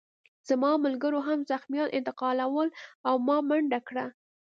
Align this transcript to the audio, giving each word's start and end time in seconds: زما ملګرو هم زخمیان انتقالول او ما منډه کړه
زما 0.49 0.71
ملګرو 0.85 1.19
هم 1.27 1.39
زخمیان 1.51 1.89
انتقالول 1.97 2.69
او 3.07 3.15
ما 3.27 3.37
منډه 3.49 3.79
کړه 3.87 4.05